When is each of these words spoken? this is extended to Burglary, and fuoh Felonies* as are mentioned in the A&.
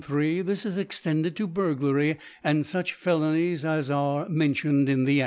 this 0.03 0.65
is 0.65 0.79
extended 0.79 1.35
to 1.35 1.45
Burglary, 1.45 2.17
and 2.43 2.63
fuoh 2.63 2.91
Felonies* 2.91 3.63
as 3.63 3.91
are 3.91 4.27
mentioned 4.29 4.89
in 4.89 5.03
the 5.03 5.19
A&. 5.19 5.19